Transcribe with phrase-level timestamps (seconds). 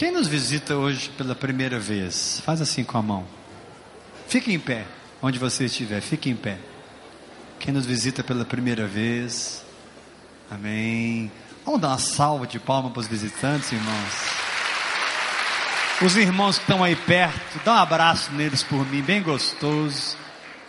[0.00, 2.40] Quem nos visita hoje pela primeira vez?
[2.42, 3.26] Faz assim com a mão.
[4.28, 4.86] Fique em pé,
[5.20, 6.58] onde você estiver, fique em pé.
[7.58, 9.62] Quem nos visita pela primeira vez?
[10.50, 11.30] Amém.
[11.66, 14.14] Vamos dar uma salva de palmas para os visitantes, irmãos.
[16.00, 20.16] Os irmãos que estão aí perto, dá um abraço neles por mim, bem gostoso.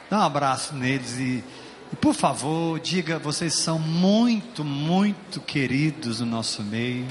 [0.10, 1.42] Dá um abraço neles e,
[1.94, 7.08] e por favor, diga, vocês são muito, muito queridos no nosso meio.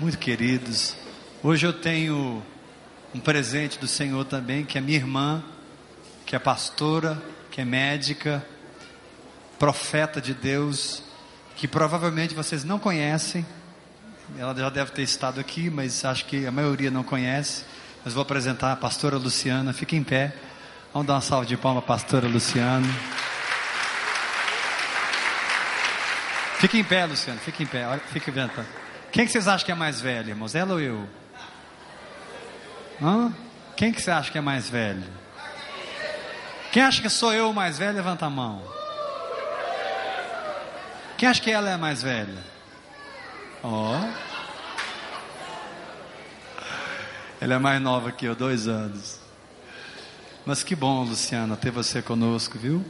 [0.00, 0.96] Muito queridos.
[1.40, 2.42] Hoje eu tenho
[3.14, 5.40] um presente do Senhor também, que é minha irmã,
[6.26, 8.44] que é pastora, que é médica,
[9.56, 11.00] profeta de Deus,
[11.54, 13.46] que provavelmente vocês não conhecem.
[14.36, 17.64] Ela já deve ter estado aqui, mas acho que a maioria não conhece.
[18.04, 19.72] Mas vou apresentar a pastora Luciana.
[19.72, 20.34] Fique em pé.
[20.92, 22.88] Vamos dar uma salva de palmas, pastora Luciana.
[26.58, 27.38] Fique em pé, Luciana.
[27.38, 27.86] Fique em pé.
[27.86, 28.50] Olha, fique vendo.
[29.14, 30.56] Quem que vocês acham que é mais velho, irmãos?
[30.56, 31.08] Ela ou eu?
[33.00, 33.32] Hã?
[33.76, 35.04] Quem que você acha que é mais velho?
[36.72, 38.60] Quem acha que sou eu o mais velho, levanta a mão.
[41.16, 42.44] Quem acha que ela é a mais velha?
[43.62, 43.92] Ó.
[43.92, 44.12] Oh.
[47.40, 49.20] Ela é mais nova que eu, dois anos.
[50.44, 52.84] Mas que bom, Luciana, ter você conosco, viu?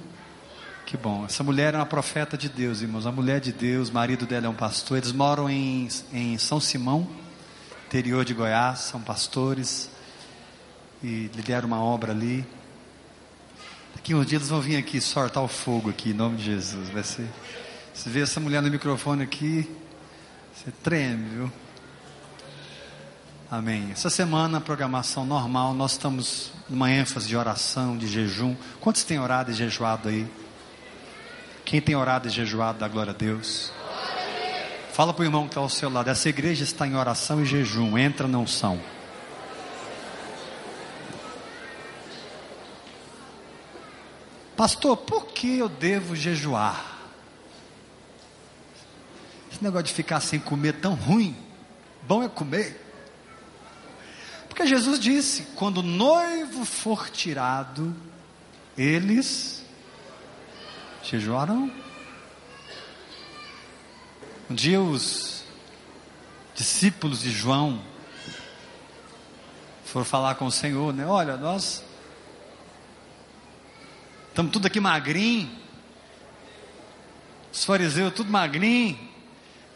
[0.86, 1.24] Que bom.
[1.24, 3.06] Essa mulher é uma profeta de Deus, irmãos.
[3.06, 4.98] A mulher de Deus, o marido dela é um pastor.
[4.98, 7.08] Eles moram em, em São Simão,
[7.86, 9.88] interior de Goiás, são pastores.
[11.02, 12.46] E lideram uma obra ali.
[13.94, 16.90] Daqui uns dias eles vão vir aqui sortar o fogo aqui, em nome de Jesus.
[16.90, 17.28] Vai ser.
[17.94, 19.70] Você vê essa mulher no microfone aqui,
[20.54, 21.52] você treme, viu?
[23.50, 23.88] Amém.
[23.92, 28.56] Essa semana, programação normal, nós estamos numa ênfase de oração, de jejum.
[28.80, 30.26] Quantos têm orado e jejuado aí?
[31.64, 33.72] Quem tem orado e jejuado, dá glória a Deus.
[34.92, 37.46] Fala para o irmão que está ao seu lado: essa igreja está em oração e
[37.46, 37.96] jejum.
[37.96, 38.80] Entra, não são.
[44.56, 46.92] Pastor, por que eu devo jejuar?
[49.50, 51.36] Esse negócio de ficar sem comer é tão ruim.
[52.02, 52.80] Bom é comer.
[54.48, 57.94] Porque Jesus disse: quando o noivo for tirado,
[58.78, 59.63] eles
[61.04, 61.70] jejuarão.
[64.50, 65.44] Um dia os
[66.54, 67.82] discípulos de João
[69.84, 71.06] foram falar com o Senhor, né?
[71.06, 71.84] Olha, nós
[74.28, 75.50] estamos tudo aqui magrinho,
[77.52, 78.98] os fariseus tudo magrinho,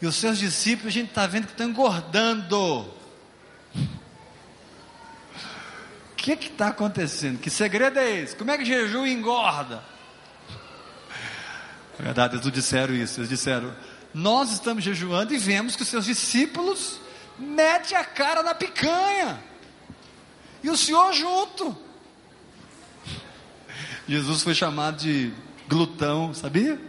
[0.01, 2.93] e os seus discípulos, a gente está vendo que estão engordando.
[6.11, 7.39] O que está acontecendo?
[7.39, 8.35] Que segredo é esse?
[8.35, 9.83] Como é que jejum engorda?
[11.99, 13.19] Na verdade, eles não disseram isso.
[13.19, 13.75] Eles disseram:
[14.13, 16.97] Nós estamos jejuando e vemos que os seus discípulos
[17.37, 19.43] metem a cara na picanha.
[20.63, 21.77] E o Senhor junto.
[24.07, 25.33] Jesus foi chamado de
[25.67, 26.79] glutão, sabia?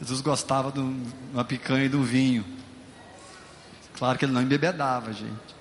[0.00, 2.46] Jesus gostava de uma picanha e de um vinho.
[3.98, 5.58] Claro que ele não embebedava, gente.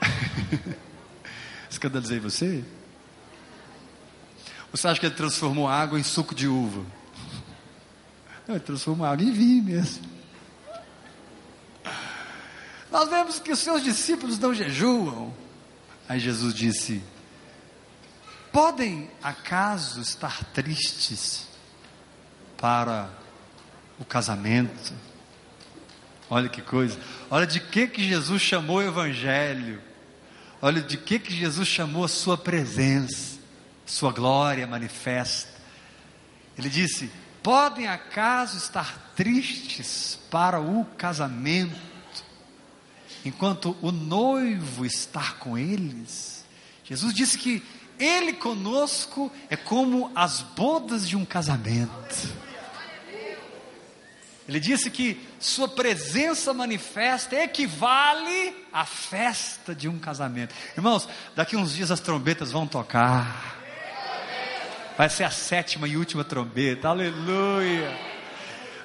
[1.70, 2.64] Escandalizei você?
[4.70, 6.84] Você acha que ele transformou água em suco de uva?
[8.46, 10.04] Não, ele transformou água em vinho mesmo.
[12.90, 15.32] Nós vemos que os seus discípulos não jejuam.
[16.08, 17.02] Aí Jesus disse:
[18.50, 21.46] Podem acaso estar tristes
[22.56, 23.10] para
[23.98, 24.92] o casamento.
[26.30, 26.98] Olha que coisa.
[27.30, 29.80] Olha de que que Jesus chamou o evangelho.
[30.60, 33.37] Olha de que que Jesus chamou a sua presença,
[33.88, 35.50] sua glória manifesta.
[36.56, 37.10] Ele disse:
[37.42, 41.74] "Podem acaso estar tristes para o casamento,
[43.24, 46.44] enquanto o noivo está com eles?"
[46.84, 47.62] Jesus disse que
[47.98, 52.48] ele conosco é como as bodas de um casamento.
[54.48, 60.54] Ele disse que sua presença manifesta equivale à festa de um casamento.
[60.74, 61.06] Irmãos,
[61.36, 63.57] daqui uns dias as trombetas vão tocar.
[64.98, 66.88] Vai ser a sétima e última trombeta.
[66.88, 67.96] Aleluia.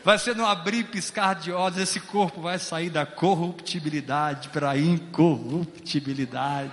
[0.03, 4.71] Vai ser no abrir e piscar de olhos, esse corpo vai sair da corruptibilidade para
[4.71, 6.71] a incorruptibilidade.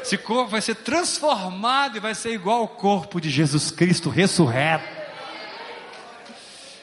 [0.00, 5.02] Esse corpo vai ser transformado e vai ser igual ao corpo de Jesus Cristo ressurreto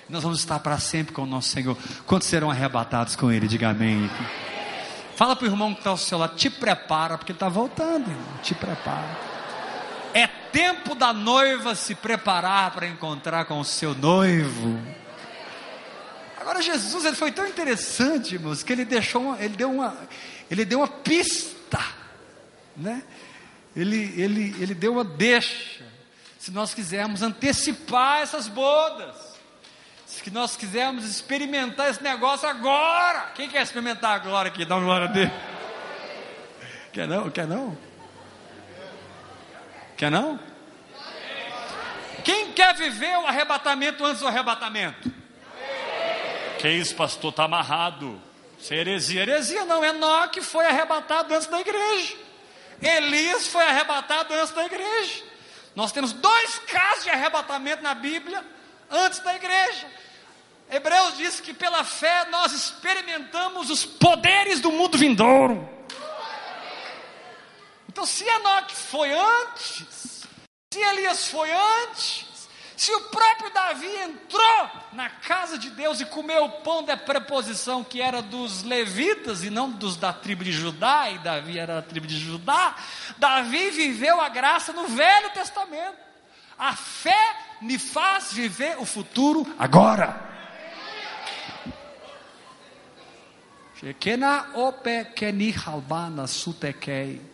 [0.10, 1.78] nós vamos estar para sempre com o nosso Senhor.
[2.06, 3.48] Quantos serão arrebatados com Ele?
[3.48, 4.10] Diga amém.
[5.16, 8.10] Fala para o irmão que está ao seu lado, te prepara, porque ele está voltando,
[8.10, 8.40] irmão.
[8.42, 9.18] te prepara.
[10.14, 14.80] É tempo da noiva se preparar para encontrar com o seu noivo.
[16.40, 19.96] Agora Jesus ele foi tão interessante, irmãos, que ele deixou, uma, ele deu uma,
[20.50, 21.80] ele deu uma pista,
[22.76, 23.04] né?
[23.76, 25.84] Ele, ele, ele deu uma deixa.
[26.40, 29.16] Se nós quisermos antecipar essas bodas,
[30.06, 34.66] se nós quisermos experimentar esse negócio agora, quem quer experimentar agora aqui?
[34.66, 35.32] Dá uma glória a Deus.
[36.92, 37.30] Quer não?
[37.30, 37.89] Quer não?
[40.00, 40.40] Quer não?
[42.24, 45.12] Quem quer viver o arrebatamento antes do arrebatamento?
[46.58, 47.32] Que isso, pastor?
[47.32, 48.22] Está amarrado.
[48.58, 49.24] Isso é heresia.
[49.24, 49.84] Heresia não.
[49.84, 52.16] Enoque foi arrebatado antes da igreja.
[52.82, 55.22] Elias foi arrebatado antes da igreja.
[55.76, 58.42] Nós temos dois casos de arrebatamento na Bíblia
[58.90, 59.86] antes da igreja.
[60.72, 65.68] Hebreus diz que pela fé nós experimentamos os poderes do mundo vindouro.
[67.90, 70.24] Então, se Enoque foi antes,
[70.72, 72.48] se Elias foi antes,
[72.78, 77.84] se o próprio Davi entrou na casa de Deus e comeu o pão da preposição
[77.84, 81.82] que era dos levitas e não dos da tribo de Judá, e Davi era da
[81.82, 82.76] tribo de Judá,
[83.18, 85.98] Davi viveu a graça no Velho Testamento.
[86.60, 90.30] A fé me faz viver o futuro agora.
[93.80, 97.29] Shekena ope keni halbana sutekei.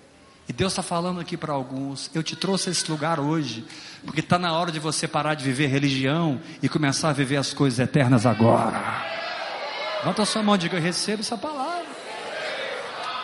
[0.48, 3.66] E Deus está falando aqui para alguns: eu te trouxe a esse lugar hoje,
[4.06, 7.54] porque está na hora de você parar de viver religião e começar a viver as
[7.54, 9.04] coisas eternas agora.
[10.00, 11.86] Levanta a sua mão e diga: eu recebo essa palavra.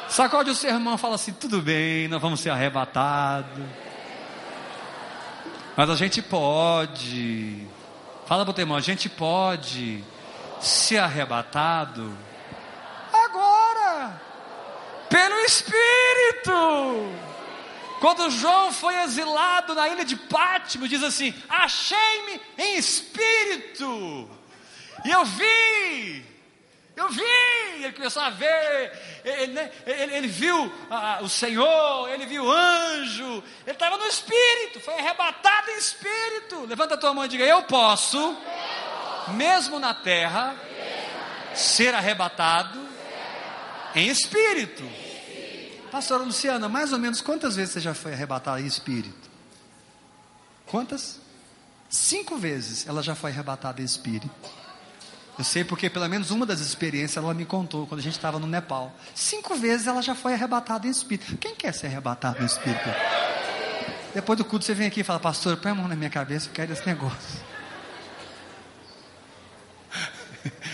[0.10, 3.64] Sacode o seu irmão fala assim: tudo bem, nós vamos ser arrebatados.
[5.78, 7.68] Mas a gente pode.
[8.26, 10.04] Fala para o teu irmão: a gente pode
[10.60, 12.12] ser arrebatado
[15.12, 17.12] pelo Espírito.
[18.00, 24.28] Quando João foi exilado na ilha de Pátimo, diz assim: Achei-me em espírito,
[25.06, 26.25] e eu vi,
[26.96, 27.22] eu vi,
[27.75, 32.52] ele começou a ver, ele, né, ele, ele viu ah, o Senhor, ele viu o
[32.52, 36.66] anjo, ele estava no espírito, foi arrebatado em espírito.
[36.66, 38.36] Levanta a tua mão e diga: Eu posso,
[39.28, 40.56] mesmo na terra,
[41.54, 42.90] ser arrebatado
[43.94, 45.00] em espírito.
[45.92, 49.30] Pastora Luciana, mais ou menos quantas vezes você já foi arrebatada em espírito?
[50.66, 51.20] Quantas?
[51.90, 54.32] Cinco vezes ela já foi arrebatada em espírito.
[55.38, 58.40] Eu sei porque pelo menos uma das experiências ela me contou quando a gente estava
[58.40, 58.96] no Nepal.
[59.14, 61.38] Cinco vezes ela já foi arrebatada em espírito.
[61.38, 62.90] Quem quer ser arrebatado em espírito?
[64.14, 66.48] Depois do culto você vem aqui e fala, pastor, põe a mão na minha cabeça,
[66.48, 67.40] eu quero esse negócio.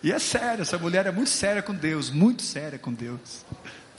[0.00, 3.44] E é sério, essa mulher é muito séria com Deus, muito séria com Deus.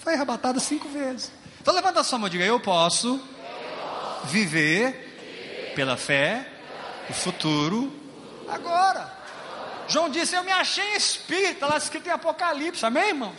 [0.09, 0.15] Foi
[0.59, 1.31] cinco vezes.
[1.61, 3.21] Então levanta a sua mão e diga: Eu posso
[4.23, 6.47] viver pela fé
[7.07, 7.93] o futuro
[8.47, 9.07] agora.
[9.87, 13.35] João disse: Eu me achei está lá escrito em Apocalipse, amém, irmãos?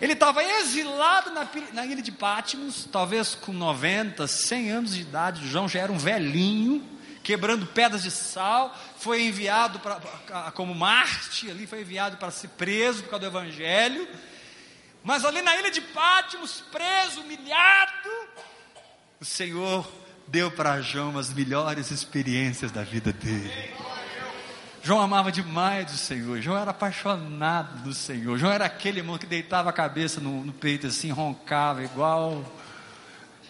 [0.00, 5.48] Ele estava exilado na, na, ilha de Patmos, talvez com 90, 100 anos de idade.
[5.48, 6.80] João já era um velhinho
[7.24, 9.98] quebrando pedras de sal, foi enviado pra,
[10.54, 14.06] como Marte, ali foi enviado para ser preso por causa do Evangelho.
[15.04, 18.08] Mas ali na ilha de Pátimos, preso, humilhado,
[19.20, 19.86] o Senhor
[20.26, 23.74] deu para João as melhores experiências da vida dele.
[24.82, 28.36] João amava demais o Senhor, João era apaixonado do Senhor.
[28.38, 32.44] João era aquele irmão que deitava a cabeça no, no peito assim, roncava igual.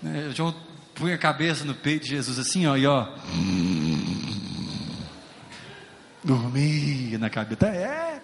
[0.03, 0.31] Né?
[0.35, 0.55] João
[0.95, 3.09] punha a cabeça no peito de Jesus assim, ó, e ó.
[6.23, 7.67] Dormia na cabeça.
[7.67, 8.23] É.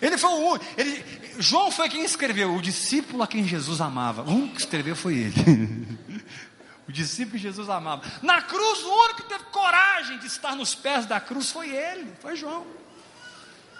[0.00, 0.64] Ele foi o único.
[0.76, 1.04] Ele,
[1.38, 4.22] João foi quem escreveu, o discípulo a quem Jesus amava.
[4.22, 5.98] O único que escreveu foi ele.
[6.88, 8.02] o discípulo que Jesus amava.
[8.22, 12.12] Na cruz, o único que teve coragem de estar nos pés da cruz foi ele,
[12.20, 12.66] foi João.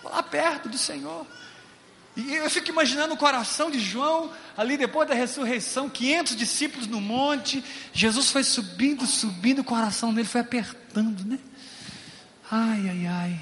[0.05, 1.27] Lá perto do Senhor.
[2.17, 7.01] E eu fico imaginando o coração de João, ali depois da ressurreição, 500 discípulos no
[7.01, 11.39] monte, Jesus foi subindo, subindo, o coração dele foi apertando, né?
[12.51, 13.41] Ai, ai, ai.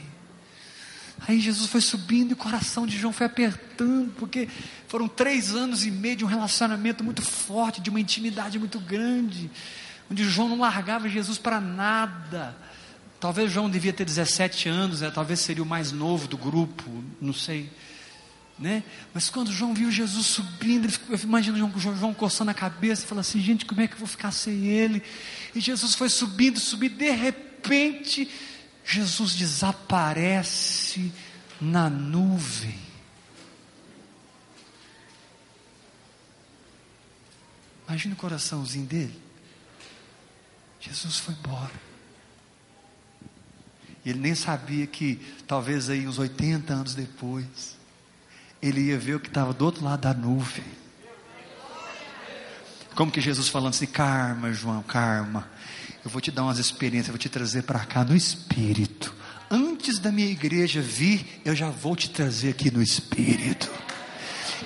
[1.26, 4.48] Aí Jesus foi subindo e o coração de João foi apertando, porque
[4.86, 9.50] foram três anos e meio de um relacionamento muito forte, de uma intimidade muito grande,
[10.10, 12.56] onde João não largava Jesus para nada.
[13.20, 15.10] Talvez João devia ter 17 anos, né?
[15.10, 16.84] talvez seria o mais novo do grupo,
[17.20, 17.68] não sei.
[18.58, 18.82] Né?
[19.12, 23.06] Mas quando João viu Jesus subindo, ele eu imagino João, João coçando a cabeça e
[23.06, 25.00] falando assim: gente, como é que eu vou ficar sem ele?
[25.54, 28.28] E Jesus foi subindo, subindo, de repente,
[28.88, 31.12] Jesus desaparece
[31.60, 32.78] na nuvem.
[37.86, 39.22] Imagina o coraçãozinho dele.
[40.80, 41.88] Jesus foi embora.
[44.06, 45.16] Ele nem sabia que,
[45.46, 47.76] talvez aí uns 80 anos depois,
[48.62, 50.64] ele ia ver o que estava do outro lado da nuvem.
[52.94, 55.46] Como que Jesus falando assim, karma, João, karma.
[56.08, 59.14] Eu vou te dar umas experiências, eu vou te trazer para cá no Espírito.
[59.50, 63.70] Antes da minha igreja vir, eu já vou te trazer aqui no Espírito.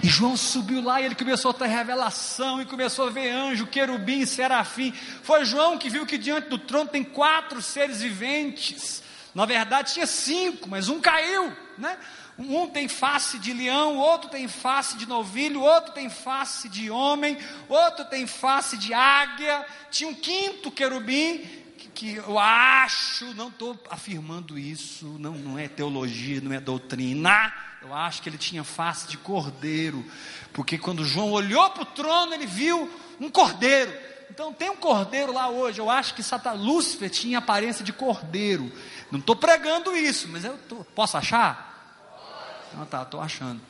[0.04, 3.66] E João subiu lá e ele começou a ter revelação e começou a ver anjo,
[3.66, 4.94] querubim, serafim.
[5.24, 9.02] Foi João que viu que diante do trono tem quatro seres viventes.
[9.34, 11.96] Na verdade tinha cinco, mas um caiu, né?
[12.38, 17.38] Um tem face de leão, outro tem face de novilho, outro tem face de homem,
[17.68, 19.64] outro tem face de águia.
[19.90, 21.62] Tinha um quinto querubim
[21.94, 27.52] que, eu acho, não estou afirmando isso, não, não é teologia, não é doutrina.
[27.82, 30.04] Eu acho que ele tinha face de cordeiro,
[30.52, 33.92] porque quando João olhou para o trono, ele viu um cordeiro.
[34.30, 35.78] Então tem um cordeiro lá hoje.
[35.78, 38.72] Eu acho que Satan, Lúcifer tinha aparência de cordeiro.
[39.12, 41.70] Não estou pregando isso, mas eu tô, posso achar?
[42.80, 43.60] Ah, tá, estou achando.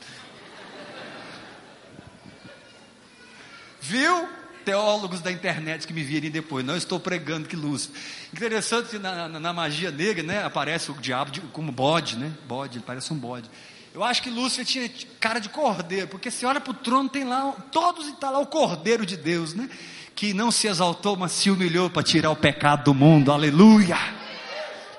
[3.81, 4.29] Viu?
[4.63, 6.65] Teólogos da internet que me virem depois.
[6.65, 7.91] Não estou pregando que luz.
[8.31, 10.45] Interessante que na, na, na, magia negra, né?
[10.45, 12.31] Aparece o diabo de, como bode, né?
[12.47, 13.51] Bode, ele parece um bode.
[13.93, 17.25] Eu acho que Lúcifer tinha cara de cordeiro, porque se olha para o trono, tem
[17.25, 19.69] lá, todos está lá o cordeiro de Deus, né?
[20.15, 24.22] Que não se exaltou, mas se humilhou para tirar o pecado do mundo, aleluia.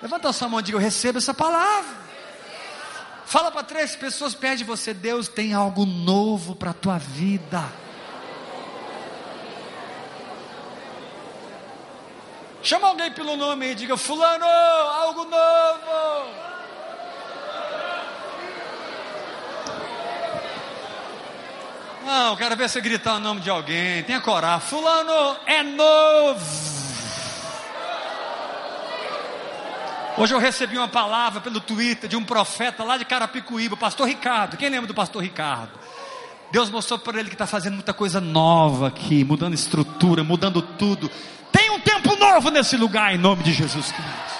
[0.04, 2.04] Levanta a sua mão e diga: Eu recebo essa palavra.
[3.24, 7.64] Fala para três pessoas perto de você: Deus tem algo novo para a tua vida.
[12.62, 16.44] Chama alguém pelo nome e diga: Fulano, algo novo.
[22.04, 24.02] Não, quero ver você gritar o nome de alguém.
[24.02, 24.68] Tenha coragem.
[24.68, 26.73] Fulano é novo.
[30.16, 34.56] Hoje eu recebi uma palavra pelo Twitter de um profeta lá de Carapicuíba, pastor Ricardo.
[34.56, 35.72] Quem lembra do pastor Ricardo?
[36.52, 41.10] Deus mostrou para ele que está fazendo muita coisa nova aqui, mudando estrutura, mudando tudo.
[41.50, 44.33] Tem um tempo novo nesse lugar, em nome de Jesus Cristo.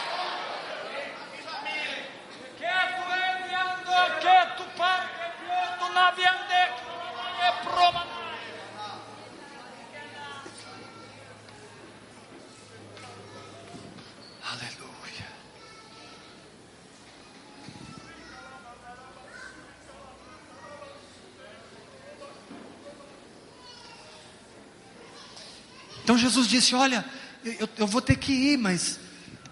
[26.14, 27.04] Então Jesus disse: Olha,
[27.44, 29.00] eu, eu vou ter que ir, mas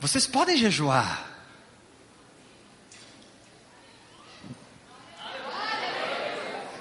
[0.01, 1.29] vocês podem jejuar.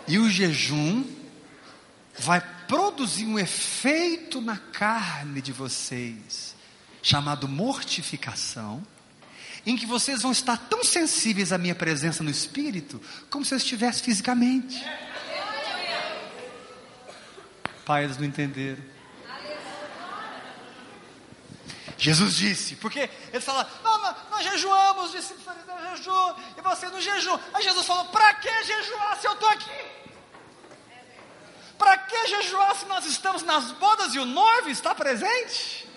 [0.07, 1.03] E o jejum
[2.19, 6.55] vai produzir um efeito na carne de vocês,
[7.01, 8.85] chamado mortificação,
[9.65, 13.57] em que vocês vão estar tão sensíveis à minha presença no espírito, como se eu
[13.57, 14.79] estivesse fisicamente.
[17.83, 19.00] Pai, eles não entenderam.
[22.01, 23.69] Jesus disse, porque ele fala,
[24.31, 27.37] nós jejuamos, os discípulos fariseus jejuam, e você não jejum.
[27.53, 29.69] Aí Jesus falou, para que jejuar se eu estou aqui?
[31.77, 35.87] Para que jejuar se nós estamos nas bodas e o noivo está presente?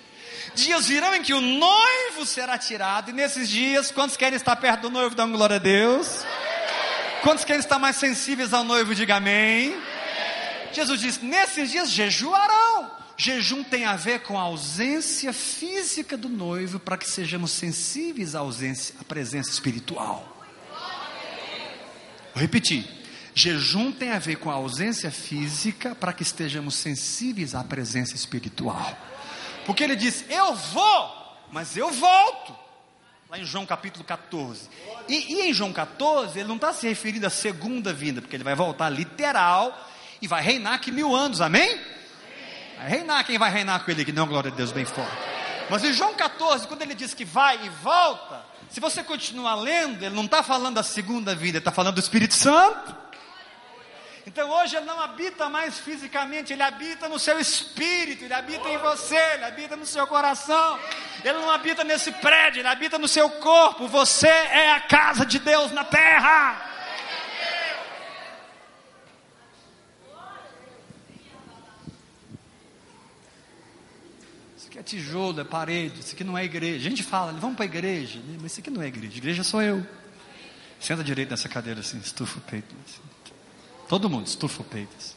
[0.55, 4.83] Dias virão em que o noivo será tirado, e nesses dias, quantos querem estar perto
[4.83, 6.23] do noivo, dão glória a Deus?
[7.23, 9.75] Quantos querem estar mais sensíveis ao noivo, diga amém.
[10.71, 13.04] Jesus disse: nesses dias jejuarão.
[13.17, 18.41] Jejum tem a ver com a ausência física do noivo para que sejamos sensíveis à
[18.41, 20.37] ausência, à presença espiritual.
[22.33, 22.85] Vou repetir.
[23.35, 28.97] Jejum tem a ver com a ausência física para que estejamos sensíveis à presença espiritual.
[29.65, 32.57] Porque ele diz: Eu vou, mas eu volto.
[33.31, 34.69] Lá em João capítulo 14.
[35.09, 38.45] E, e em João 14, ele não está se referindo à segunda vinda, porque ele
[38.45, 39.91] vai voltar literal
[40.21, 41.81] e vai reinar aqui mil anos, amém?
[42.87, 45.11] Reinar quem vai reinar com ele, que não, glória a Deus, bem forte.
[45.71, 50.05] Mas em João 14, quando ele diz que vai e volta, se você continuar lendo,
[50.05, 52.95] ele não está falando da segunda vida, ele está falando do Espírito Santo.
[54.27, 58.79] Então hoje ele não habita mais fisicamente, ele habita no seu espírito, ele habita em
[58.79, 60.79] você, ele habita no seu coração.
[61.23, 63.87] Ele não habita nesse prédio, ele habita no seu corpo.
[63.87, 66.74] Você é a casa de Deus na terra.
[74.75, 76.87] Aqui é tijolo, é parede, isso aqui não é igreja.
[76.87, 79.17] A gente fala, vamos para a igreja, mas isso aqui não é igreja.
[79.17, 79.87] Igreja sou eu.
[80.81, 82.75] Senta direito nessa cadeira assim, estufa o peito.
[82.85, 83.01] Assim.
[83.89, 84.95] Todo mundo, estufa o peito.
[84.99, 85.15] Assim.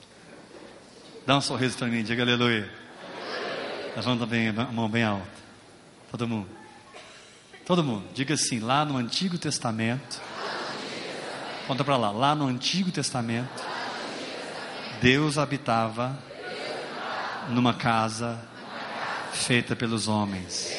[1.25, 2.71] Dá um sorriso para mim, diga aleluia.
[3.95, 5.27] Levanta bem, a mão bem alta.
[6.11, 6.49] Todo mundo.
[7.65, 8.05] Todo mundo.
[8.13, 10.21] Diga assim, lá no Antigo Testamento.
[11.65, 12.11] Conta para lá.
[12.11, 13.63] Lá no Antigo Testamento,
[15.01, 16.17] Deus habitava
[17.49, 18.39] numa casa
[19.37, 20.73] feita pelos homens.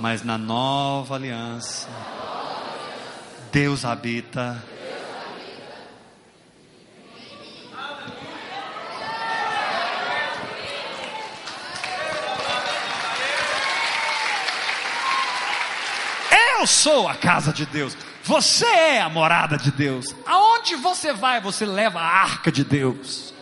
[0.00, 1.88] Mas na nova aliança,
[3.52, 4.62] Deus habita.
[16.30, 17.96] Eu sou a casa de Deus.
[18.24, 20.14] Você é a morada de Deus.
[20.26, 23.32] Aonde você vai, você leva a arca de Deus.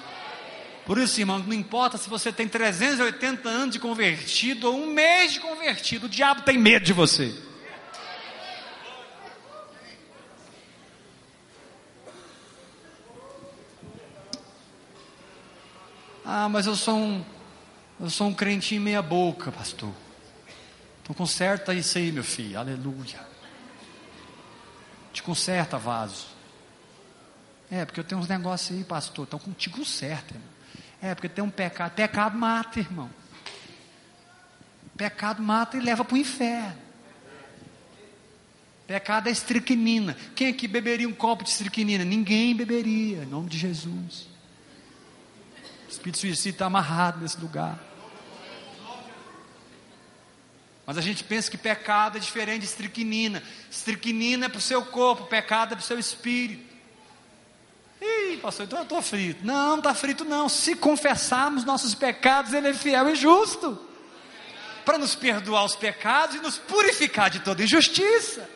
[0.87, 5.33] Por isso, irmão, não importa se você tem 380 anos de convertido ou um mês
[5.33, 7.35] de convertido, o diabo tem medo de você.
[16.25, 17.25] Ah, mas eu sou um,
[18.00, 19.93] eu sou um crentinho meia boca, pastor.
[21.02, 22.61] Então conserta isso aí, meu filho.
[22.61, 23.26] Aleluia.
[25.12, 26.26] Te conserta, vaso.
[27.69, 29.26] É, porque eu tenho uns negócios aí, pastor.
[29.26, 30.55] Então contigo certo, irmão.
[31.00, 31.92] É, porque tem um pecado.
[31.92, 33.10] Pecado mata, irmão.
[34.96, 36.86] Pecado mata e leva para o inferno.
[38.86, 40.16] Pecado é estricnina.
[40.34, 42.04] Quem aqui beberia um copo de estricnina?
[42.04, 44.28] Ninguém beberia, em nome de Jesus.
[45.86, 47.78] O espírito suicida está amarrado nesse lugar.
[50.86, 53.42] Mas a gente pensa que pecado é diferente de estricnina.
[53.68, 56.75] Estricnina é para o seu corpo, pecado é para o seu espírito.
[58.00, 59.44] Ih, pastor, então eu estou frito.
[59.44, 60.48] Não, não está frito não.
[60.48, 63.78] Se confessarmos nossos pecados, Ele é fiel e justo.
[64.84, 68.48] Para nos perdoar os pecados e nos purificar de toda injustiça.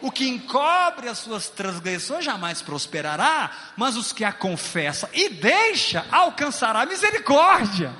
[0.00, 6.04] O que encobre as suas transgressões jamais prosperará, mas os que a confessa e deixa
[6.10, 7.94] alcançará misericórdia.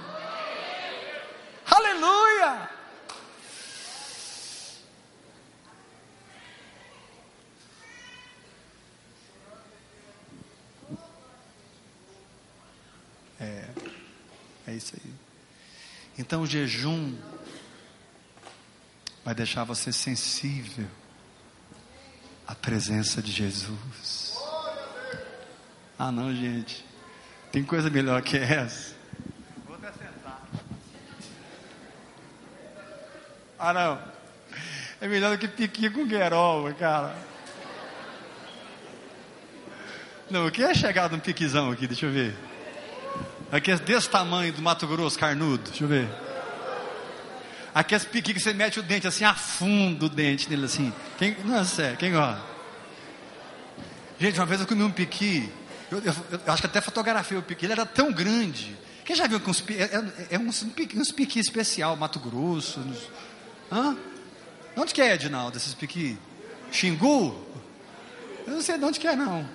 [1.68, 2.76] Aleluia!
[13.38, 13.64] É,
[14.65, 15.12] é isso aí.
[16.18, 17.14] Então o jejum
[19.24, 20.86] vai deixar você sensível
[22.46, 24.36] à presença de Jesus.
[25.98, 26.84] Ah não, gente.
[27.50, 28.94] Tem coisa melhor que essa.
[29.66, 30.42] Vou até sentar.
[33.58, 34.16] Ah não.
[35.00, 37.16] É melhor do que piqui com guerol, cara.
[40.30, 41.86] Não, o que é chegar num piquizão aqui?
[41.86, 42.36] Deixa eu ver.
[43.50, 45.70] Aqui é desse tamanho do Mato Grosso, carnudo.
[45.70, 46.08] Deixa eu ver.
[47.74, 50.92] Aqui é piqui que você mete o dente assim, afunda o dente nele assim.
[51.18, 52.42] Quem, não é sério, quem gosta?
[54.18, 55.52] Gente, uma vez eu comi um piqui.
[55.90, 57.66] Eu, eu, eu acho que até fotografei o piqui.
[57.66, 58.76] Ele era tão grande.
[59.04, 62.80] Quem já viu que uns, é, é, é uns, uns piqui especial, Mato Grosso.
[62.80, 63.10] Nos,
[63.70, 63.96] hã?
[64.76, 66.18] Onde que é, Edinaldo, esses piqui?
[66.72, 67.46] Xingu?
[68.46, 69.48] Eu não sei de onde que é, não.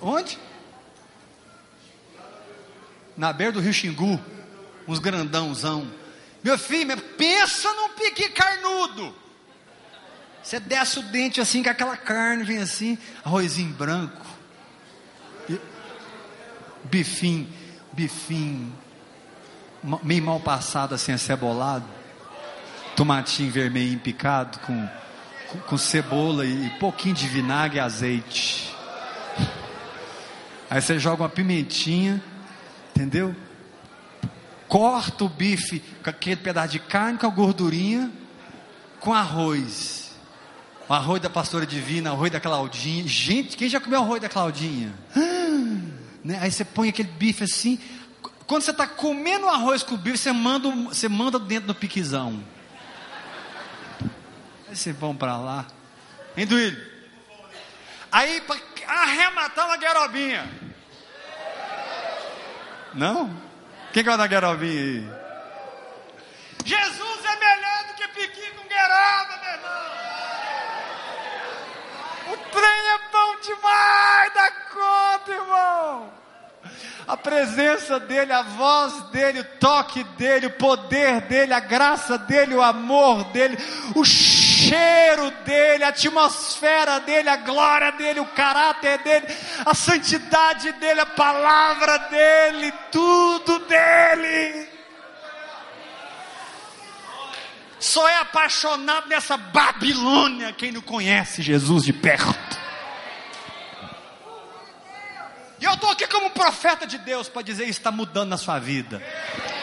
[0.00, 0.38] Onde?
[3.18, 4.18] Na beira do rio Xingu,
[4.86, 5.90] uns grandãozão.
[6.42, 9.14] Meu filho, pensa num piqui carnudo.
[10.40, 14.24] Você desce o dente assim, com aquela carne, vem assim, arrozinho branco,
[16.84, 17.46] bifinho,
[17.92, 18.72] bifinho,
[20.02, 21.84] meio mal passado assim, acebolado,
[22.96, 24.88] tomatinho vermelho picado com,
[25.48, 28.74] com, com cebola e pouquinho de vinagre e azeite.
[30.70, 32.22] Aí você joga uma pimentinha,
[32.98, 33.32] Entendeu?
[34.66, 38.10] Corta o bife com aquele pedaço de carne, com a gordurinha,
[38.98, 40.10] com arroz.
[40.88, 43.06] O arroz da pastora divina, arroz da Claudinha.
[43.06, 44.92] Gente, quem já comeu arroz da Claudinha?
[46.24, 46.40] né?
[46.40, 47.78] Aí você põe aquele bife assim.
[48.48, 52.42] Quando você está comendo arroz com o bife, você manda, você manda dentro do piquizão.
[54.68, 55.66] Aí você vão para lá.
[56.36, 56.84] Hein, Duílio?
[58.10, 58.56] Aí, para
[58.88, 60.67] arrematar uma guerobinha.
[62.94, 63.30] Não?
[63.92, 65.08] Quem que vai dar guerobinha aí?
[66.64, 69.88] Jesus é melhor do que piqui com gueroba, meu irmão.
[72.32, 76.12] O trem é bom demais da conta, irmão.
[77.06, 82.54] A presença dele, a voz dele, o toque dele, o poder dele, a graça dele,
[82.54, 83.56] o amor dele,
[83.94, 84.47] o cheiro
[85.44, 89.26] dele, a atmosfera dele, a glória dele, o caráter dele,
[89.64, 94.68] a santidade dele, a palavra dele, tudo dele.
[97.78, 102.58] Só é apaixonado nessa Babilônia quem não conhece Jesus de perto.
[105.60, 108.58] E eu estou aqui como profeta de Deus para dizer isso está mudando na sua
[108.58, 109.02] vida.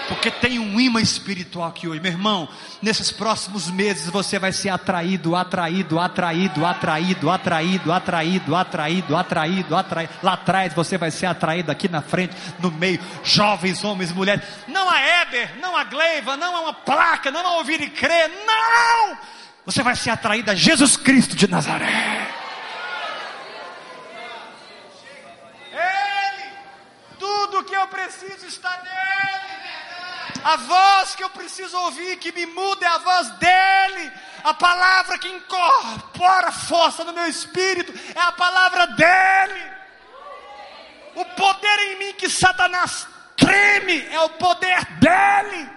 [0.07, 2.47] Porque tem um imã espiritual aqui hoje, meu irmão.
[2.81, 10.13] Nesses próximos meses você vai ser atraído, atraído, atraído, atraído, atraído, atraído, atraído, atraído, atraído.
[10.21, 14.43] Lá atrás você vai ser atraído aqui na frente, no meio, jovens, homens, mulheres.
[14.67, 18.29] Não a Éber, não a Gleiva, não a uma placa, não a ouvir e crer.
[18.45, 19.17] Não!
[19.65, 22.29] Você vai ser atraído a Jesus Cristo de Nazaré.
[25.71, 26.49] Ele,
[27.17, 29.44] tudo que eu preciso está nele.
[30.43, 34.11] A voz que eu preciso ouvir, que me muda, é a voz dele.
[34.43, 39.71] A palavra que incorpora força no meu espírito, é a palavra dele.
[41.15, 45.69] O poder em mim que Satanás treme, é o poder dele.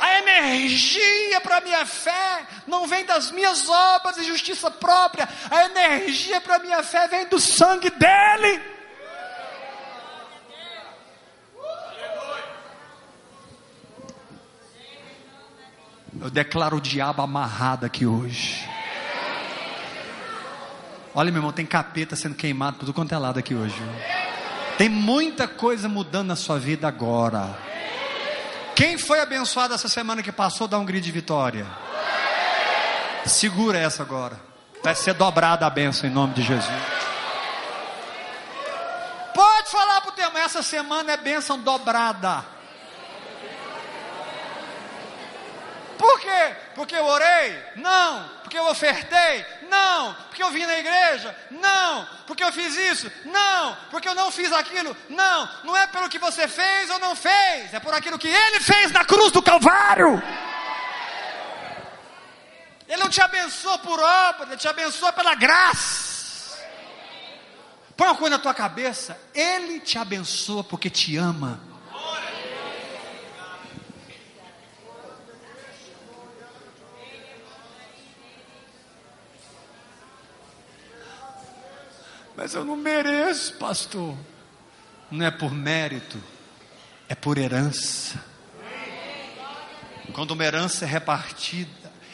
[0.00, 5.64] A energia para a minha fé não vem das minhas obras de justiça própria, a
[5.66, 8.71] energia para a minha fé vem do sangue dele.
[16.22, 18.64] Eu declaro o diabo amarrado aqui hoje.
[21.12, 23.74] Olha, meu irmão, tem capeta sendo queimado por tudo quanto é lado aqui hoje.
[24.78, 27.58] Tem muita coisa mudando na sua vida agora.
[28.76, 31.66] Quem foi abençoado essa semana que passou, dá um grito de vitória.
[33.26, 34.40] Segura essa agora.
[34.80, 36.82] Vai ser dobrada a bênção em nome de Jesus.
[39.34, 42.51] Pode falar para o tema, essa semana é bênção dobrada.
[46.02, 46.56] Por quê?
[46.74, 47.62] Porque eu orei?
[47.76, 48.28] Não.
[48.42, 49.46] Porque eu ofertei?
[49.70, 50.12] Não.
[50.14, 51.32] Porque eu vim na igreja?
[51.48, 52.08] Não.
[52.26, 53.12] Porque eu fiz isso?
[53.24, 53.76] Não.
[53.88, 54.96] Porque eu não fiz aquilo?
[55.08, 55.48] Não.
[55.62, 58.90] Não é pelo que você fez ou não fez, é por aquilo que ele fez
[58.90, 60.20] na cruz do Calvário.
[62.88, 66.58] Ele não te abençoa por obra, ele te abençoa pela graça.
[67.96, 71.71] Põe uma coisa na tua cabeça, ele te abençoa porque te ama.
[82.36, 84.16] Mas eu não mereço, pastor.
[85.10, 86.18] Não é por mérito,
[87.08, 88.22] é por herança.
[90.12, 91.70] Quando uma herança é repartida,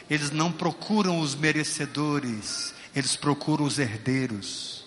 [0.09, 4.85] eles não procuram os merecedores, eles procuram os herdeiros.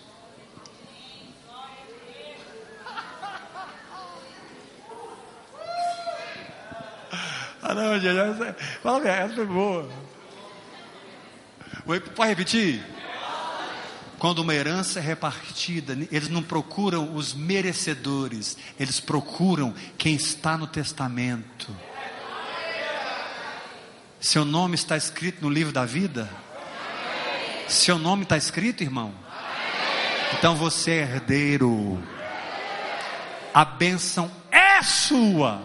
[7.61, 8.15] Ah, não, gente,
[8.81, 9.89] fala, essa boa.
[12.15, 12.83] Pode repetir?
[14.23, 20.65] Quando uma herança é repartida, eles não procuram os merecedores, eles procuram quem está no
[20.65, 21.75] testamento.
[24.21, 26.29] Seu nome está escrito no livro da vida?
[27.67, 29.13] Seu nome está escrito, irmão?
[30.37, 32.01] Então você é herdeiro.
[33.53, 35.61] A bênção é sua.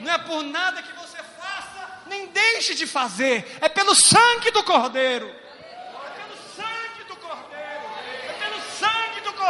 [0.00, 3.56] Não é por nada que você faça, nem deixe de fazer.
[3.60, 5.39] É pelo sangue do Cordeiro.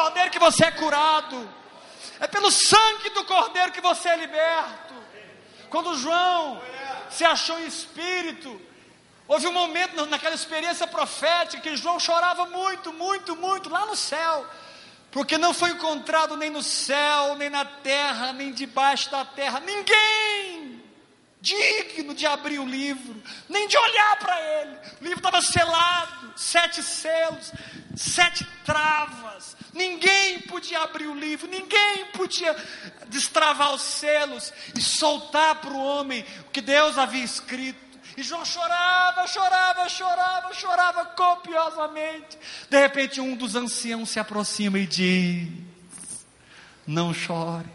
[0.01, 1.49] Cordeiro que você é curado,
[2.21, 4.95] é pelo sangue do Cordeiro que você é liberto.
[5.69, 6.63] Quando João
[7.11, 8.59] se achou em espírito,
[9.29, 14.47] houve um momento naquela experiência profética que João chorava muito, muito, muito lá no céu,
[15.11, 20.81] porque não foi encontrado nem no céu, nem na terra, nem debaixo da terra, ninguém
[21.43, 24.79] digno de abrir o livro, nem de olhar para ele.
[25.01, 27.53] O livro estava selado, sete selos,
[27.97, 29.57] sete travas.
[29.73, 32.55] Ninguém podia abrir o livro, ninguém podia
[33.09, 37.91] destravar os selos e soltar para o homem o que Deus havia escrito.
[38.17, 42.39] E João chorava, chorava, chorava, chorava copiosamente.
[42.69, 45.49] De repente, um dos anciãos se aproxima e diz:
[46.87, 47.71] Não chores.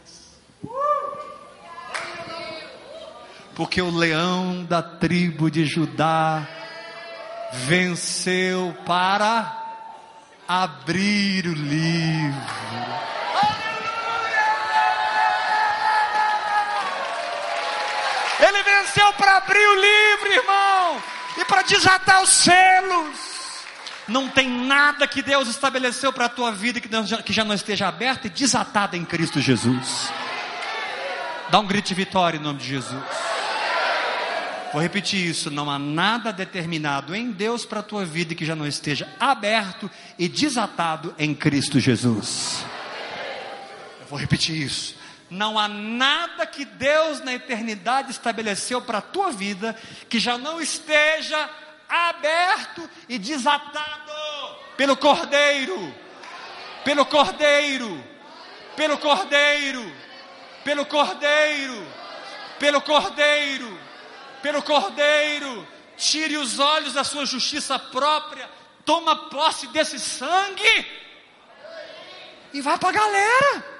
[3.56, 6.46] Porque o leão da tribo de Judá
[7.54, 9.65] venceu para
[10.48, 12.56] abrir o livro.
[18.40, 21.04] Ele venceu para abrir o livro, irmão,
[21.38, 23.36] e para desatar os selos.
[24.08, 28.26] Não tem nada que Deus estabeleceu para a tua vida que já não esteja aberto
[28.26, 30.12] e desatado em Cristo Jesus.
[31.50, 33.35] Dá um grito de vitória em nome de Jesus.
[34.76, 38.54] Vou repetir isso: não há nada determinado em Deus para a tua vida que já
[38.54, 42.66] não esteja aberto e desatado em Cristo Jesus.
[44.02, 44.98] Eu vou repetir isso.
[45.30, 49.74] Não há nada que Deus na eternidade estabeleceu para a tua vida
[50.10, 51.50] que já não esteja
[51.88, 54.12] aberto e desatado
[54.76, 55.96] pelo Cordeiro,
[56.84, 58.04] pelo Cordeiro,
[58.76, 59.86] pelo Cordeiro
[60.66, 61.88] pelo Cordeiro, pelo Cordeiro,
[62.60, 63.85] pelo Cordeiro.
[65.98, 68.50] Tire os olhos da sua justiça própria,
[68.84, 70.86] toma posse desse sangue
[72.54, 73.75] e vai para a galera.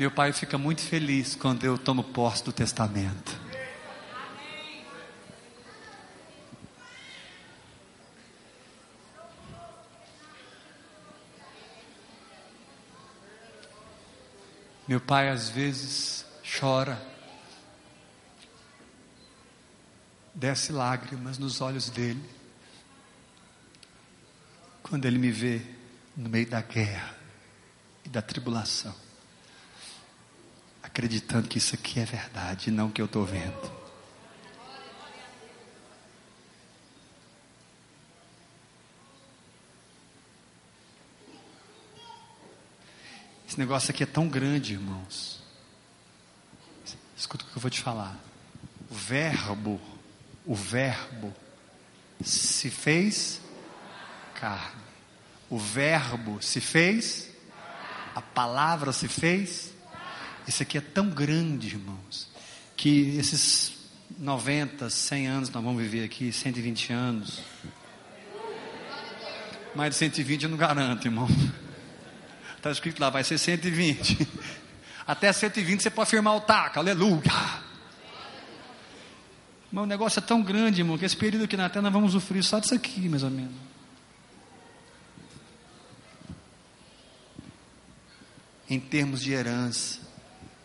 [0.00, 3.38] Meu pai fica muito feliz quando eu tomo posse do testamento.
[14.88, 16.24] Meu pai às vezes
[16.58, 16.98] chora,
[20.34, 22.24] desce lágrimas nos olhos dele,
[24.82, 25.60] quando ele me vê
[26.16, 27.14] no meio da guerra
[28.02, 29.09] e da tribulação
[31.00, 33.72] acreditando que isso aqui é verdade, não que eu estou vendo.
[43.48, 45.42] Esse negócio aqui é tão grande, irmãos.
[47.16, 48.18] Escuta o que eu vou te falar.
[48.90, 49.80] O verbo,
[50.44, 51.34] o verbo
[52.22, 53.40] se fez
[54.34, 54.82] carne.
[55.48, 57.30] O verbo se fez,
[58.14, 59.79] a palavra se fez
[60.50, 62.28] isso aqui é tão grande, irmãos,
[62.76, 63.72] que esses
[64.18, 67.40] 90, 100 anos nós vamos viver aqui, 120 anos.
[69.74, 71.28] Mais de 120 eu não garanto, irmão.
[72.56, 74.28] Está escrito lá, vai ser 120.
[75.06, 77.22] Até 120 você pode firmar o taco, aleluia.
[79.70, 82.12] Mas o negócio é tão grande, irmão, que esse período aqui na terra nós vamos
[82.12, 83.54] sofrer só disso aqui, mais ou menos.
[88.68, 90.09] Em termos de herança.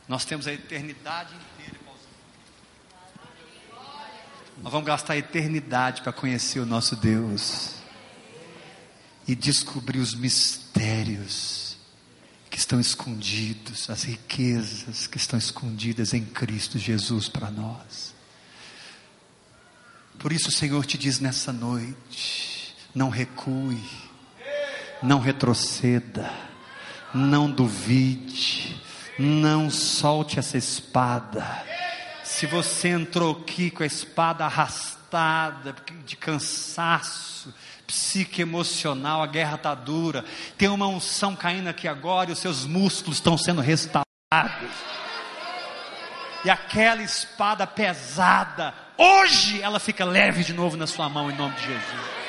[0.07, 1.79] Nós temos a eternidade inteira
[4.61, 7.75] Nós vamos gastar a eternidade para conhecer o nosso Deus
[9.27, 11.77] e descobrir os mistérios
[12.49, 18.13] que estão escondidos, as riquezas que estão escondidas em Cristo Jesus para nós.
[20.17, 23.83] Por isso o Senhor te diz nessa noite: não recue,
[25.03, 26.31] não retroceda,
[27.13, 28.81] não duvide,
[29.17, 31.63] não solte essa espada.
[32.23, 35.75] Se você entrou aqui com a espada arrastada,
[36.05, 37.53] de cansaço,
[37.87, 40.25] psique emocional, a guerra está dura,
[40.57, 44.05] tem uma unção caindo aqui agora e os seus músculos estão sendo restaurados.
[46.43, 51.55] E aquela espada pesada, hoje ela fica leve de novo na sua mão, em nome
[51.55, 52.24] de Jesus.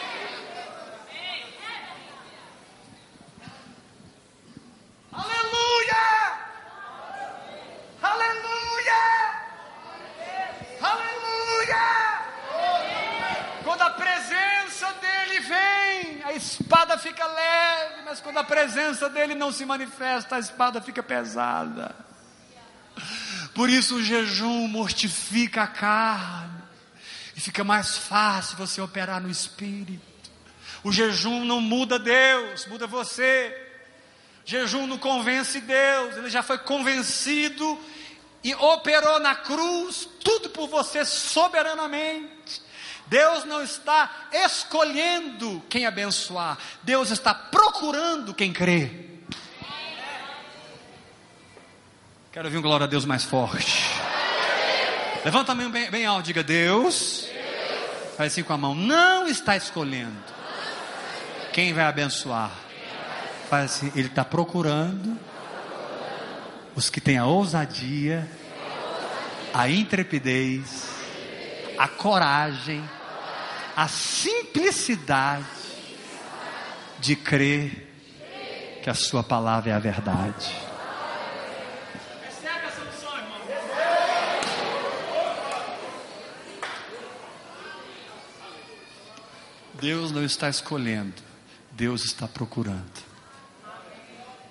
[16.67, 21.95] Espada fica leve, mas quando a presença dele não se manifesta, a espada fica pesada.
[23.55, 26.61] Por isso o jejum mortifica a carne,
[27.37, 30.03] e fica mais fácil você operar no espírito.
[30.83, 33.63] O jejum não muda Deus, muda você.
[34.45, 37.79] Jejum não convence Deus, ele já foi convencido
[38.43, 42.36] e operou na cruz tudo por você soberanamente.
[43.07, 48.91] Deus não está escolhendo quem abençoar, Deus está procurando quem crê.
[52.33, 53.83] Quero ouvir um glória a Deus mais forte.
[55.25, 57.29] Levanta a mão bem, bem alto, diga Deus.
[58.17, 58.75] Faz assim com a mão.
[58.75, 60.17] Não está escolhendo
[61.53, 62.51] quem vai abençoar.
[63.49, 65.19] Faz assim, Ele está procurando
[66.75, 68.29] os que têm a ousadia,
[69.55, 70.91] a intrepidez,
[71.79, 72.85] a coragem
[73.77, 75.45] a simplicidade
[76.99, 77.93] de crer
[78.83, 80.57] que a Sua palavra é a verdade.
[89.75, 91.23] Deus não está escolhendo,
[91.71, 93.05] Deus está procurando.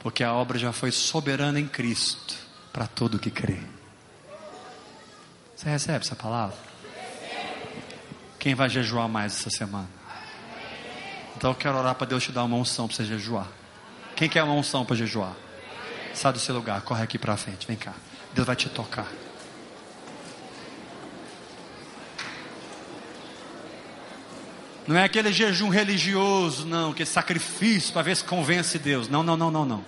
[0.01, 2.35] Porque a obra já foi soberana em Cristo
[2.71, 3.57] para todo que crê.
[5.55, 6.74] Você recebe essa palavra?
[8.45, 9.89] Quem vai jejuar mais essa semana?
[11.35, 13.47] Então eu quero orar para Deus te dar uma unção para você jejuar.
[14.15, 15.33] Quem quer uma unção para jejuar?
[16.13, 17.93] Sai do seu lugar, corre aqui para frente, vem cá.
[18.35, 19.07] Deus vai te tocar.
[24.87, 29.09] Não é aquele jejum religioso, não, que sacrifício para ver se convence Deus.
[29.09, 29.83] Não, não, não, não, não.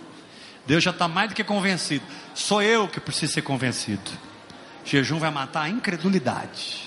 [0.65, 2.03] Deus já está mais do que convencido.
[2.33, 4.09] Sou eu que preciso ser convencido.
[4.83, 6.86] Jejum vai matar a incredulidade.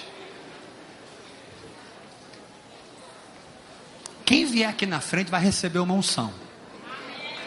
[4.30, 6.32] Quem vier aqui na frente vai receber uma unção.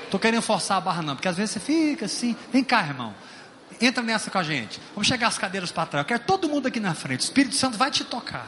[0.03, 2.35] Estou querendo forçar a barra, não, porque às vezes você fica assim.
[2.51, 3.15] Vem cá, irmão.
[3.79, 4.81] Entra nessa com a gente.
[4.93, 6.03] Vamos chegar as cadeiras para trás.
[6.03, 7.21] Eu quero todo mundo aqui na frente.
[7.21, 8.45] O Espírito Santo vai te tocar.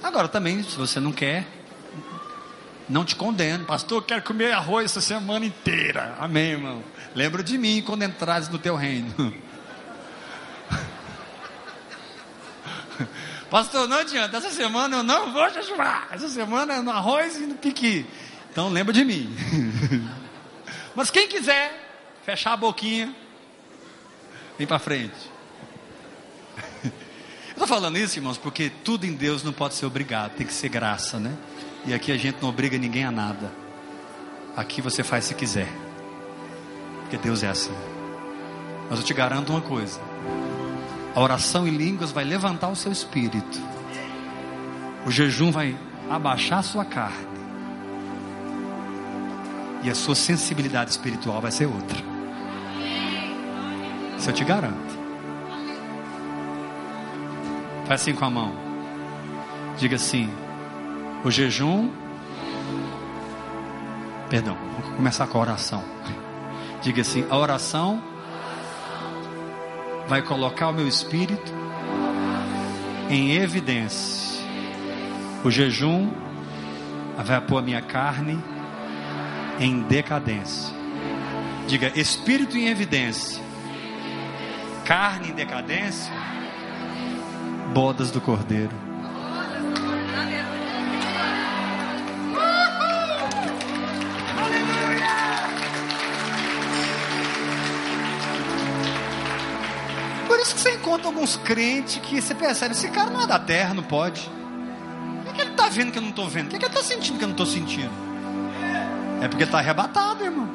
[0.00, 1.44] Agora também, se você não quer,
[2.88, 3.64] não te condeno.
[3.64, 6.14] Pastor, eu quero comer arroz essa semana inteira.
[6.20, 6.84] Amém, irmão.
[7.16, 9.12] Lembra de mim quando entrares no teu reino.
[13.52, 14.38] Pastor, não adianta.
[14.38, 16.08] Essa semana eu não vou jejuar.
[16.10, 18.06] Essa semana é no arroz e no piqui.
[18.50, 19.30] Então lembra de mim.
[20.96, 21.70] Mas quem quiser
[22.24, 23.14] fechar a boquinha,
[24.56, 25.30] vem para frente.
[27.50, 30.70] Estou falando isso, irmãos, porque tudo em Deus não pode ser obrigado, tem que ser
[30.70, 31.36] graça, né?
[31.84, 33.52] E aqui a gente não obriga ninguém a nada.
[34.56, 35.68] Aqui você faz se quiser,
[37.02, 37.76] porque Deus é assim.
[38.88, 40.00] Mas eu te garanto uma coisa:
[41.14, 43.60] a oração em línguas vai levantar o seu espírito,
[45.06, 45.76] o jejum vai
[46.10, 47.26] abaixar a sua carne,
[49.82, 51.98] e a sua sensibilidade espiritual vai ser outra.
[54.18, 55.02] Isso eu te garanto.
[57.86, 58.52] Faz assim com a mão.
[59.76, 60.30] Diga assim:
[61.24, 61.90] o jejum.
[64.30, 65.82] Perdão, vamos começar com a oração.
[66.80, 68.00] Diga assim: a oração
[70.06, 71.52] vai colocar o meu espírito
[73.08, 74.42] em evidência.
[75.44, 76.10] O jejum
[77.24, 78.42] vai pôr a minha carne
[79.58, 80.74] em decadência.
[81.66, 83.42] Diga: espírito em evidência,
[84.84, 86.12] carne em decadência
[87.72, 88.91] bodas do Cordeiro.
[101.22, 104.20] Alguns crentes que você percebe, esse cara não é da terra, não pode.
[105.20, 106.46] O que, é que ele está vendo que eu não estou vendo?
[106.46, 107.92] O que, é que ele está sentindo que eu não estou sentindo?
[109.20, 110.50] É porque está arrebatado, irmão.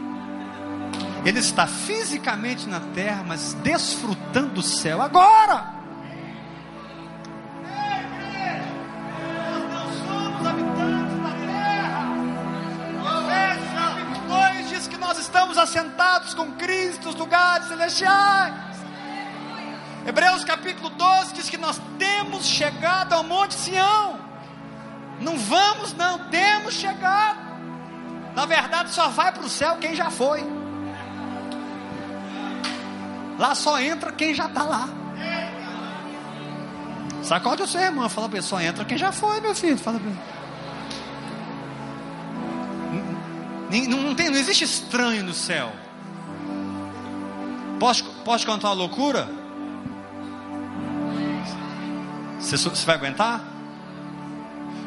[1.25, 5.77] Ele está fisicamente na terra, mas desfrutando do céu agora.
[15.57, 18.66] assentados com Cristo nos lugares celestiais.
[20.07, 24.17] Hebreus capítulo 12 diz que nós temos chegado ao Monte Sião.
[25.19, 27.37] Não vamos, não, temos chegado.
[28.33, 30.41] Na verdade, só vai para o céu quem já foi.
[33.37, 34.87] Lá só entra quem já está lá.
[37.21, 39.77] Sacode o seu irmão, fala para ele, só entra quem já foi, meu filho.
[39.77, 40.09] Fala para
[43.69, 43.87] ele.
[43.89, 45.69] Não, não, tem, não existe estranho no céu.
[47.77, 49.46] Posso, posso contar uma loucura?
[52.47, 53.43] Você, você vai aguentar?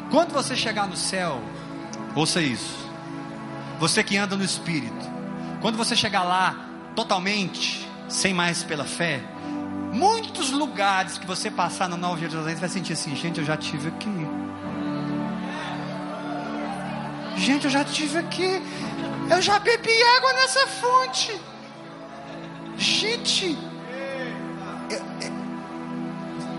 [0.09, 1.39] Quando você chegar no céu,
[2.15, 2.75] ouça isso.
[3.79, 5.07] Você que anda no Espírito,
[5.61, 6.55] quando você chegar lá
[6.95, 9.21] totalmente, sem mais pela fé,
[9.93, 13.55] muitos lugares que você passar na Nova Jerusalém, você vai sentir assim: gente, eu já
[13.55, 14.27] tive aqui.
[17.37, 18.59] Gente, eu já tive aqui.
[19.29, 21.39] Eu já bebi água nessa fonte.
[22.75, 23.55] Gente,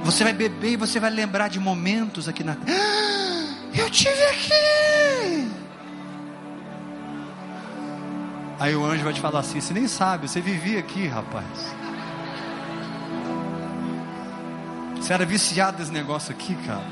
[0.04, 2.52] você vai beber e você vai lembrar de momentos aqui na.
[2.52, 5.50] Ah, eu tive aqui.
[8.58, 11.74] Aí o anjo vai te falar assim: você nem sabe, você vivia aqui, rapaz.
[14.96, 16.84] Você era viciado desse negócio aqui, cara.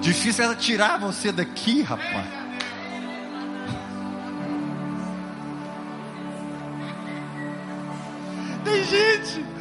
[0.00, 2.42] Difícil era tirar você daqui, rapaz.
[8.92, 9.51] gente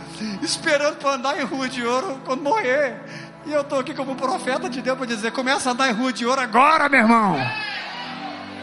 [0.41, 2.99] esperando para andar em rua de ouro quando morrer.
[3.45, 6.13] E eu estou aqui como profeta de Deus para dizer: começa a andar em rua
[6.13, 7.35] de ouro agora, meu irmão.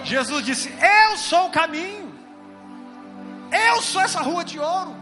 [0.04, 2.12] Jesus disse: Eu sou o caminho,
[3.50, 4.96] eu sou essa rua de ouro.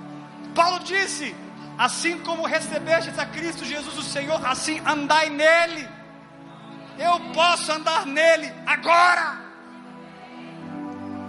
[0.54, 1.34] Paulo disse:
[1.78, 5.86] Assim como recebestes a Cristo Jesus, o Senhor, assim andai nele.
[6.98, 9.45] Eu posso andar nele agora.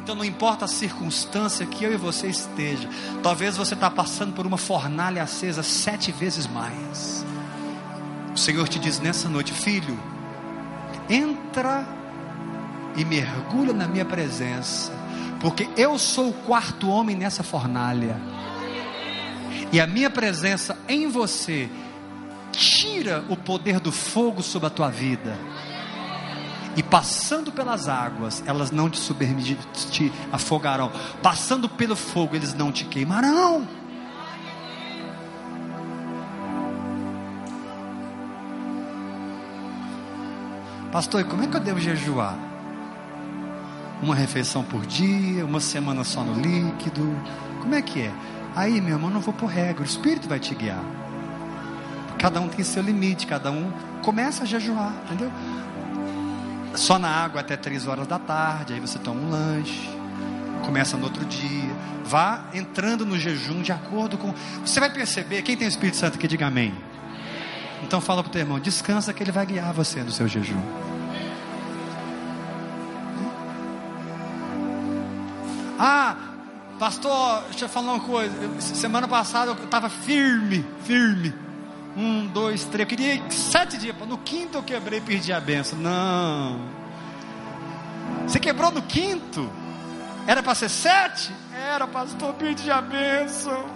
[0.07, 2.87] Então não importa a circunstância que eu e você esteja.
[3.21, 7.25] Talvez você está passando por uma fornalha acesa sete vezes mais.
[8.33, 9.99] O Senhor te diz nessa noite, filho,
[11.09, 11.85] entra
[12.95, 14.93] e mergulha na minha presença,
[15.41, 18.15] porque eu sou o quarto homem nessa fornalha.
[19.73, 21.69] E a minha presença em você
[22.53, 25.37] tira o poder do fogo sobre a tua vida
[26.77, 29.01] E passando pelas águas, elas não te,
[29.89, 30.91] te afogarão.
[31.23, 33.67] Passando pelo fogo, eles não te queimarão.
[40.91, 42.37] Pastor, e como é que eu devo jejuar?
[43.99, 47.03] Uma refeição por dia, uma semana só no líquido?
[47.59, 48.13] Como é que é?
[48.55, 50.83] Aí, meu irmão, não vou por regra, o Espírito vai te guiar.
[52.19, 53.71] Cada um tem seu limite, cada um
[54.03, 55.31] começa a jejuar, entendeu?
[56.77, 59.89] Só na água até três horas da tarde, aí você toma um lanche,
[60.63, 61.75] começa no outro dia,
[62.05, 64.31] vá entrando no jejum de acordo com.
[64.63, 66.71] Você vai perceber, quem tem o Espírito Santo que diga amém.
[67.81, 70.61] Então fala para o teu irmão, descansa que ele vai guiar você no seu jejum.
[75.79, 76.15] Ah,
[76.77, 78.33] pastor, deixa eu falar uma coisa.
[78.61, 81.33] Semana passada eu estava firme, firme.
[81.97, 82.81] Um, dois, três.
[82.81, 83.95] Eu queria sete dias.
[84.07, 85.79] No quinto eu quebrei e perdi a benção.
[85.79, 86.59] Não.
[88.27, 89.49] Você quebrou no quinto?
[90.27, 91.33] Era para ser sete?
[91.51, 93.65] Era, pastor, perdi a benção.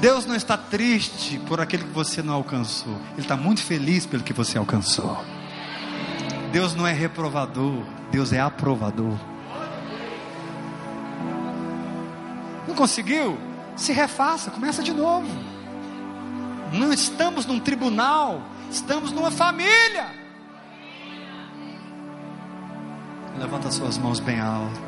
[0.00, 2.94] Deus não está triste por aquilo que você não alcançou.
[3.12, 5.22] Ele está muito feliz pelo que você alcançou.
[6.52, 9.18] Deus não é reprovador, Deus é aprovador.
[12.66, 13.38] Não conseguiu?
[13.76, 15.28] Se refaça, começa de novo.
[16.72, 20.06] Não estamos num tribunal, estamos numa família.
[23.38, 24.80] Levanta suas mãos bem alto.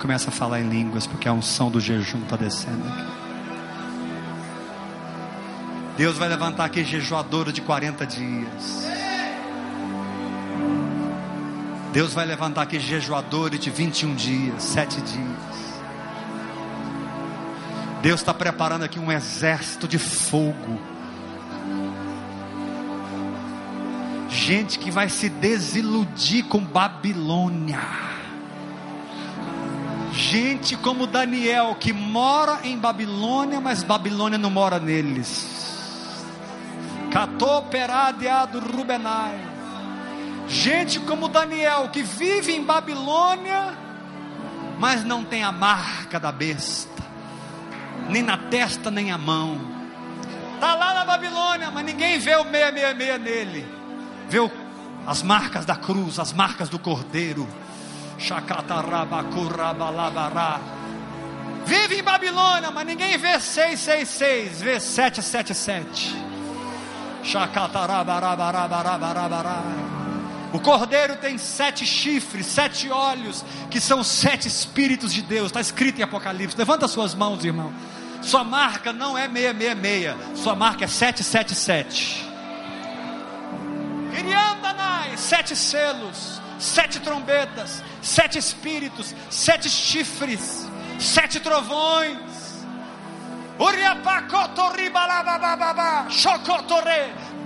[0.00, 3.18] Começa a falar em línguas, porque a unção do jejum está descendo aqui.
[5.96, 8.86] Deus vai levantar aqui jejuadora de 40 dias.
[11.92, 15.77] Deus vai levantar aqui jejuadora de 21 dias, 7 dias.
[18.08, 20.80] Deus está preparando aqui um exército de fogo.
[24.30, 27.82] Gente que vai se desiludir com Babilônia.
[30.10, 36.24] Gente como Daniel, que mora em Babilônia, mas Babilônia não mora neles.
[37.12, 39.38] Catoperadeado Rubenai.
[40.48, 43.76] Gente como Daniel, que vive em Babilônia,
[44.78, 46.97] mas não tem a marca da besta
[48.08, 49.60] nem na testa, nem a mão.
[50.54, 53.66] Está lá na Babilônia, mas ninguém vê o 666 nele.
[54.28, 54.50] Vê o,
[55.06, 57.48] as marcas da cruz, as marcas do cordeiro.
[61.64, 66.16] Vive em Babilônia, mas ninguém vê 666, vê 777.
[70.52, 75.46] O cordeiro tem sete chifres, sete olhos, que são sete espíritos de Deus.
[75.46, 76.56] Está escrito em Apocalipse.
[76.56, 77.72] Levanta suas mãos, irmão.
[78.22, 82.26] Sua marca não é 666, sua marca é 777.
[84.18, 90.66] Iriandanai, sete selos, sete trombetas, sete espíritos, sete chifres,
[90.98, 92.18] sete trovões.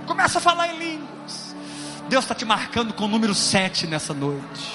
[0.07, 1.02] Começa a falar em línguas.
[2.13, 4.71] Deus está te marcando com o número 7 nessa noite.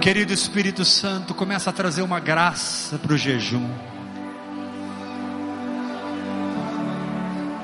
[0.00, 3.70] Querido Espírito Santo, começa a trazer uma graça para o jejum.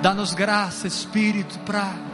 [0.00, 2.09] Dá-nos graça, Espírito, para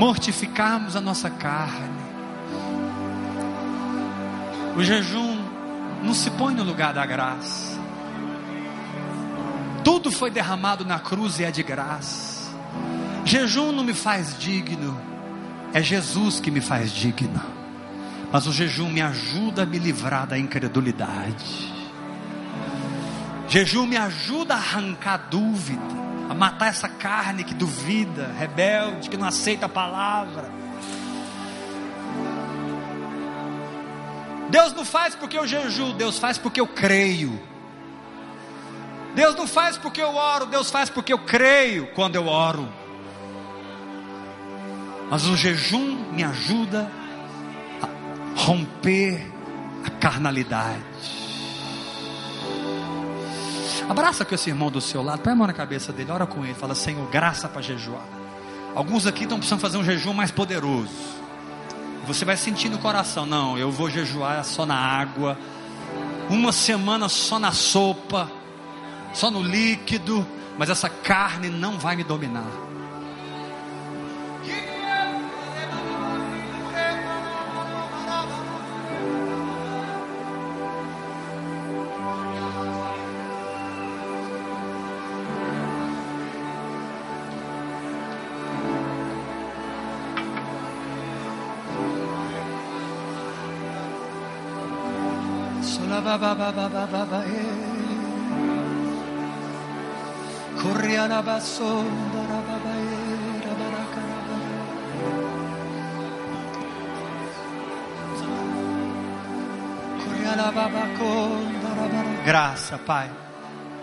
[0.00, 2.00] mortificarmos a nossa carne.
[4.74, 5.36] O jejum
[6.02, 7.78] não se põe no lugar da graça.
[9.84, 12.50] Tudo foi derramado na cruz e é de graça.
[13.26, 14.98] Jejum não me faz digno.
[15.74, 17.42] É Jesus que me faz digno.
[18.32, 21.70] Mas o jejum me ajuda a me livrar da incredulidade.
[23.48, 25.99] Jejum me ajuda a arrancar dúvida,
[26.30, 30.48] a matar essa carne que duvida, rebelde, que não aceita a palavra.
[34.48, 37.36] Deus não faz porque eu jejuo, Deus faz porque eu creio.
[39.12, 42.68] Deus não faz porque eu oro, Deus faz porque eu creio quando eu oro.
[45.10, 46.88] Mas o jejum me ajuda
[47.82, 49.32] a romper
[49.84, 51.19] a carnalidade.
[53.90, 56.44] Abraça com esse irmão do seu lado, põe a mão na cabeça dele, ora com
[56.44, 58.04] ele, fala: Senhor, graça para jejuar.
[58.72, 60.92] Alguns aqui estão precisando fazer um jejum mais poderoso.
[62.06, 65.36] Você vai sentir no coração: não, eu vou jejuar só na água,
[66.28, 68.30] uma semana só na sopa,
[69.12, 70.24] só no líquido,
[70.56, 72.69] mas essa carne não vai me dominar.
[100.60, 104.36] Corriana basonda rababaera baracaraba.
[112.24, 113.10] Graça, Pai.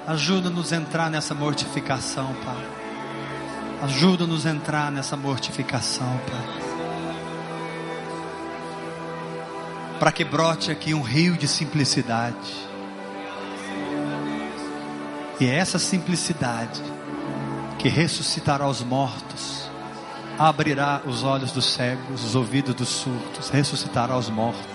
[0.06, 2.66] Ajuda-nos a entrar nessa mortificação, Pai.
[3.84, 6.67] Ajuda-nos a entrar nessa mortificação, Pai.
[10.00, 12.68] Para que brote aqui um rio de simplicidade.
[15.40, 16.82] E é essa simplicidade
[17.78, 19.70] que ressuscitará os mortos,
[20.38, 24.66] abrirá os olhos dos cegos, os ouvidos dos surdos, ressuscitará os mortos.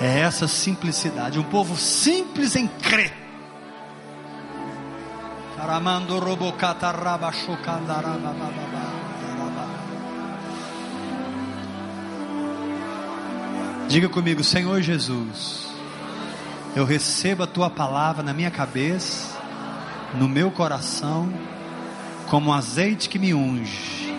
[0.00, 3.12] É essa simplicidade, um povo simples em crer.
[13.88, 15.66] Diga comigo, Senhor Jesus
[16.76, 19.34] eu recebo a tua palavra na minha cabeça,
[20.14, 21.32] no meu coração,
[22.28, 24.14] como um azeite que me unge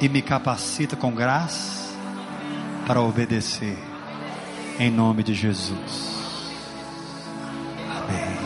[0.00, 1.94] e me capacita com graça
[2.88, 3.78] para obedecer,
[4.80, 6.50] em nome de Jesus.
[7.88, 8.36] Amém.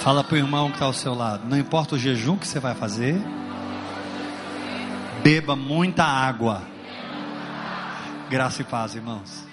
[0.00, 2.58] Fala para o irmão que está ao seu lado, não importa o jejum que você
[2.58, 3.16] vai fazer,
[5.22, 6.62] beba muita água.
[8.28, 9.46] Graça e paz, irmãos.